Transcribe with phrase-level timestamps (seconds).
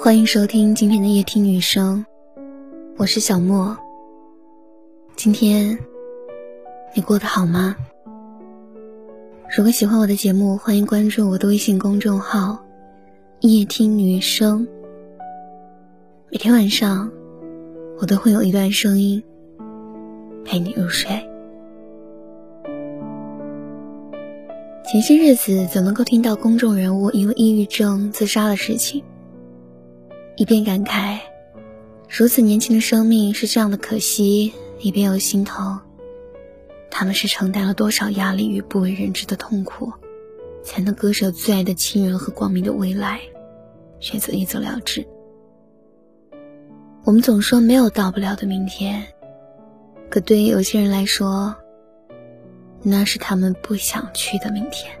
[0.00, 2.06] 欢迎收听今天的夜听女生，
[2.96, 3.76] 我是小莫。
[5.16, 5.76] 今天
[6.94, 7.74] 你过得好吗？
[9.56, 12.64] 如果喜欢我的节目，欢迎关注我的微信公众号
[13.42, 14.66] “夜听女生”。
[16.30, 17.10] 每天晚上，
[18.00, 19.20] 我都会有一段声音
[20.44, 21.10] 陪你入睡。
[24.84, 29.02] 前些日子总能够听到公众人物因为抑郁症自杀的事情。
[30.38, 31.18] 一边感慨，
[32.08, 35.80] 如此年轻的生命是这样的可惜；一边又心疼，
[36.92, 39.92] 他们是承担了多少压力与不为人知的痛苦，
[40.62, 43.20] 才能割舍最爱的亲人和光明的未来，
[43.98, 45.04] 选择一走了之。
[47.02, 49.08] 我们总说没有到不了的明天，
[50.08, 51.56] 可对于有些人来说，
[52.80, 54.92] 那是他们不想去的明天。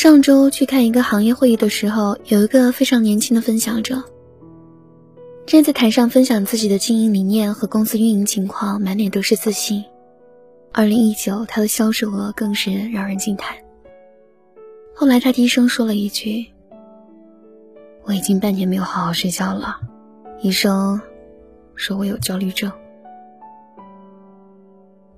[0.00, 4.04] 上周去看一个行业会议的时候，有一个非常年轻的分享者
[5.44, 9.84] 站在台上分享自己的经营理念和公司运营情况，满脸都是自信。
[10.72, 13.56] 二零一九，他的销售额更是让人惊叹。
[14.94, 16.46] 后来他低声说了一句
[18.06, 19.80] ：“我已经半年没有好好睡觉了，
[20.42, 21.00] 医生
[21.74, 22.70] 说我有焦虑症。”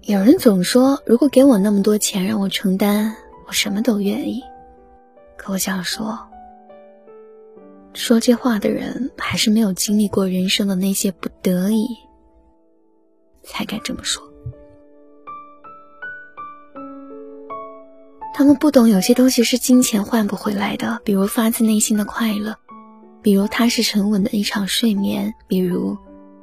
[0.01, 3.15] 有人总说，如果给我那么多钱让我承担，
[3.47, 4.43] 我什么都愿意。
[5.41, 6.19] 可我想说，
[7.95, 11.87] 说这话的人还是没有经历过人生的那些不得已，
[13.43, 14.23] 才敢这么说。
[18.35, 22.55] 他们不懂有些东西是金钱换不回来的，比如发自内心的快乐，
[23.23, 25.97] 比如踏实沉稳的一场睡眠，比如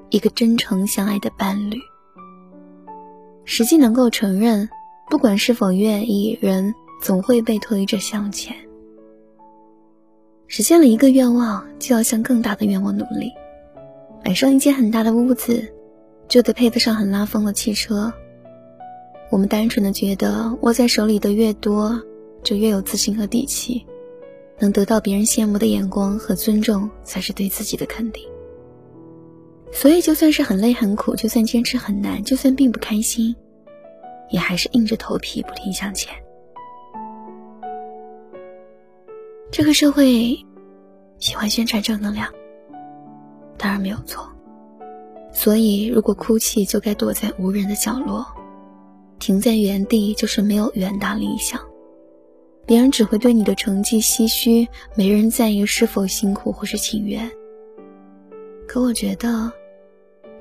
[0.10, 1.78] 一个真诚相爱的伴侣。
[3.46, 4.68] 实际能够承认，
[5.08, 8.67] 不管是否愿意，人总会被推着向前。
[10.48, 13.34] 实现了一个愿望，就要向更大的愿望努力。
[14.24, 15.74] 买上一间很大的屋子，
[16.28, 18.12] 就得配得上很拉风的汽车。
[19.30, 22.02] 我们单纯的觉得，握在手里的越多，
[22.44, 23.86] 就越有自信和底气，
[24.58, 28.24] 能得到别人羡慕的眼光和尊重，才是对自己的肯定。
[29.74, 33.36] 所以，就算是很累很苦，就算坚持很难，就算并不开心，
[34.32, 36.14] 也还是硬着头皮不停向前。
[39.50, 40.38] 这个社会
[41.20, 42.32] 喜欢宣传正能量，
[43.58, 44.28] 当然没有错。
[45.32, 48.26] 所以，如果哭泣，就该躲在无人的角落；
[49.20, 51.60] 停在原地，就是没有远大理想。
[52.66, 57.30] 别人只会对你的成绩唏嘘，没人在意是否辛苦或是情愿。
[58.68, 59.52] 可我觉得，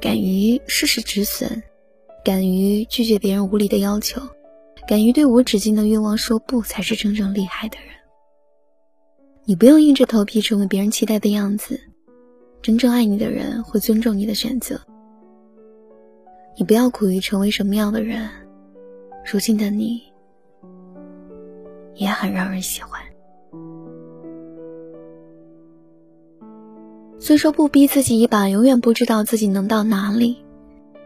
[0.00, 1.62] 敢于适时止损，
[2.24, 4.20] 敢于拒绝别人无理的要求，
[4.88, 7.95] 敢于对无止境的欲望说不，才是真正厉害的人。
[9.48, 11.80] 你不用硬着头皮成为别人期待的样子，
[12.62, 14.80] 真正爱你的人会尊重你的选择。
[16.58, 18.28] 你不要苦于成为什么样的人，
[19.24, 20.02] 如今的你
[21.94, 23.00] 也很让人喜欢。
[27.20, 30.38] 虽说不逼自己一把，永远不知道自己能到哪里，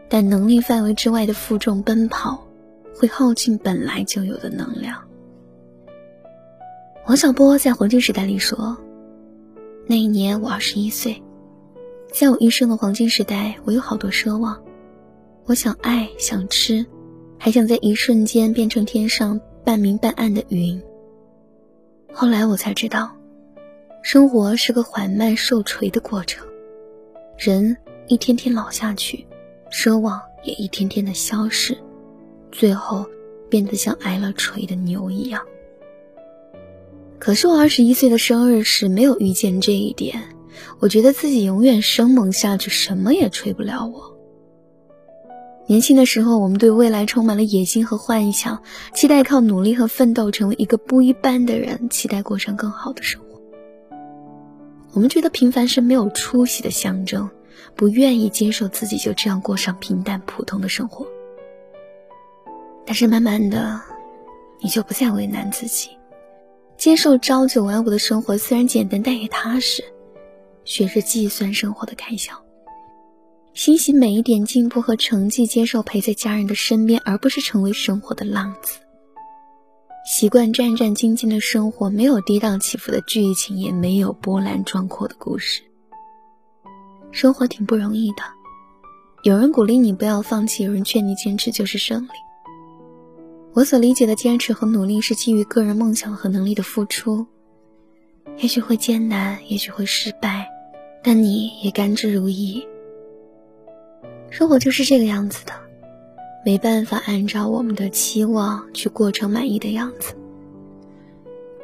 [0.09, 2.43] 但能力范围之外的负重奔跑，
[2.95, 4.99] 会耗尽本来就有的能量。
[7.07, 8.77] 王小波在《黄金时代》里说
[9.87, 11.21] ：“那一年我二十一岁，
[12.13, 14.61] 在我一生的黄金时代，我有好多奢望。
[15.45, 16.85] 我想爱，想吃，
[17.39, 20.79] 还想在一瞬间变成天上半明半暗的云。
[22.13, 23.11] 后来我才知道，
[24.03, 26.47] 生活是个缓慢受锤的过程，
[27.35, 27.75] 人
[28.07, 29.25] 一天天老下去，
[29.71, 31.75] 奢望也一天天的消逝，
[32.51, 33.05] 最后
[33.49, 35.41] 变得像挨了锤的牛一样。”
[37.21, 40.23] 可是我二十一岁的生日时没有遇见这一点，
[40.79, 44.17] 我觉得自己永远生猛下去，什么也吹不了我。
[45.67, 48.63] 年轻的时候，我们对未来充满了野心和幻想，
[48.95, 53.39] 期待靠努力和奋斗成为一个不一般的人，期待过上更好的生活。
[54.93, 57.29] 我们觉得平凡是没有出息的象征，
[57.75, 61.05] 不愿意接受自己就这样过上平淡普通的生活。
[62.83, 63.79] 但是慢慢的，
[64.59, 65.91] 你就不再为难自己。
[66.81, 69.83] 接受朝九晚五的生活，虽然简单，但也踏实。
[70.65, 72.33] 学着计算生活的开销，
[73.53, 78.79] 欣喜每一点进步和成绩，接受陪在家人的身边，而不是成为生活的浪子。
[80.11, 85.61] 习惯战战兢兢的生活，没有跌宕起伏的剧情，也没有波澜壮阔的故事。
[87.11, 88.23] 生活挺不容易的，
[89.21, 92.09] 有人鼓励你不要放弃，有人劝你坚持就是胜利。
[93.53, 97.27] 我所理解的坚持和努力，是基于个人梦想和能力的付出。
[98.37, 100.47] 也许会艰难，也许会失败，
[101.03, 102.65] 但你也甘之如饴。
[104.29, 105.51] 生活就是这个样子的，
[106.45, 110.15] 没办法按照我们的期望去过成满意的样子。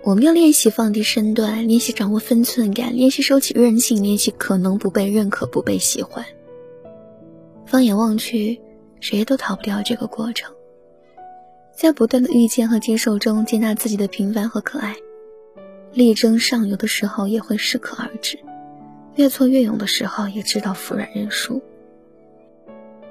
[0.03, 6.25] 我们要练习放低身段，练习掌握分寸感，练习收起任性，练习可能不被认可、不被喜欢。
[7.65, 8.59] 放眼望去，
[8.99, 10.53] 谁都逃不掉这个过程。
[11.77, 14.95] 在不断的遇见和接受中，接纳自己的平凡和可爱。
[15.93, 18.39] 力争上游的时候，也会适可而止；
[19.13, 21.61] 越挫越勇的时候，也知道服软认输。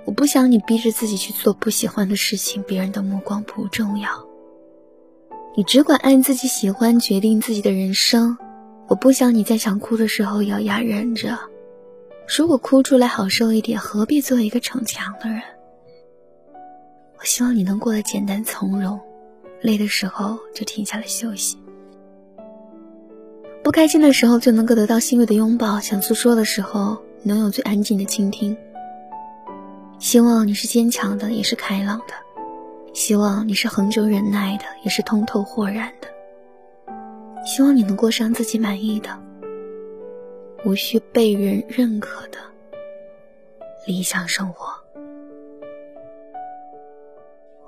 [0.05, 4.11] 我不想你逼着自己去做不喜欢的事情，别人的目光不重要。
[5.57, 8.37] 你只管按自己喜欢决定自己的人生。
[8.89, 11.39] 我不想你在想哭的时候咬牙忍着。
[12.37, 15.41] 如果哭出来好受一点，何必做一个逞强的人？
[17.37, 18.99] 希望你能过得简单从容，
[19.61, 21.59] 累的时候就停下来休息。
[23.63, 28.57] 不开心的时候就能够得到欣慰的拥抱，想诉说的时候能有最安静的倾听。
[29.99, 32.15] 希望你是坚强的，也是开朗的。
[32.95, 36.09] 希望你是恒久忍耐的，也是通透豁然的。
[37.45, 39.11] 希望你能过上自己满意的、
[40.65, 42.39] 无需被人认可的
[43.87, 44.86] 理想生活。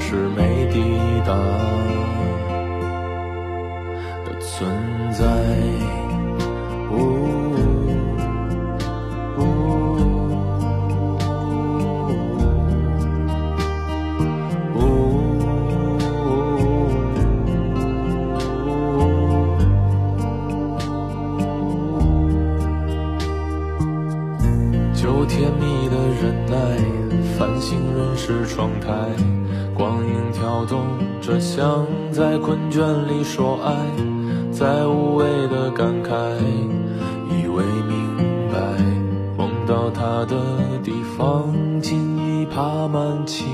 [0.00, 0.80] 是没抵
[1.26, 1.34] 达
[4.24, 4.68] 的存
[5.12, 6.00] 在。
[31.20, 33.74] 只想在困倦里说爱，
[34.50, 36.10] 在无谓的感慨，
[37.28, 38.16] 以为明
[38.50, 38.58] 白，
[39.36, 40.36] 梦到他的
[40.82, 43.46] 地方，竟已爬满青。